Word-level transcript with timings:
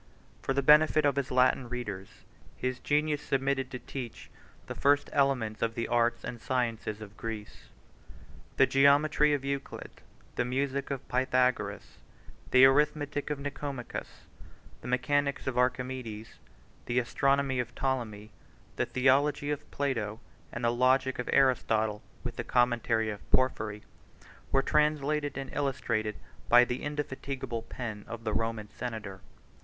For 0.41 0.53
the 0.53 0.63
benefit 0.63 1.05
of 1.05 1.15
his 1.15 1.29
Latin 1.29 1.69
readers, 1.69 2.09
his 2.57 2.79
genius 2.79 3.21
submitted 3.21 3.69
to 3.69 3.77
teach 3.77 4.31
the 4.65 4.73
first 4.73 5.11
elements 5.13 5.61
of 5.61 5.75
the 5.75 5.87
arts 5.87 6.23
and 6.23 6.41
sciences 6.41 7.01
of 7.01 7.15
Greece. 7.15 7.69
The 8.57 8.65
geometry 8.65 9.31
of 9.35 9.45
Euclid, 9.45 10.01
the 10.37 10.43
music 10.43 10.89
of 10.89 11.07
Pythagoras, 11.07 11.99
the 12.49 12.65
arithmetic 12.65 13.29
of 13.29 13.37
Nicomachus, 13.39 14.25
the 14.81 14.87
mechanics 14.87 15.45
of 15.45 15.55
Archimedes, 15.55 16.39
the 16.87 16.97
astronomy 16.97 17.59
of 17.59 17.75
Ptolemy, 17.75 18.31
the 18.77 18.87
theology 18.87 19.51
of 19.51 19.69
Plato, 19.69 20.19
and 20.51 20.63
the 20.65 20.71
logic 20.73 21.19
of 21.19 21.29
Aristotle, 21.31 22.01
with 22.23 22.37
the 22.37 22.43
commentary 22.43 23.11
of 23.11 23.29
Porphyry, 23.29 23.83
were 24.51 24.63
translated 24.63 25.37
and 25.37 25.53
illustrated 25.53 26.15
by 26.49 26.65
the 26.65 26.81
indefatigable 26.81 27.61
pen 27.61 28.03
of 28.07 28.23
the 28.23 28.33
Roman 28.33 28.67
senator. 28.71 29.21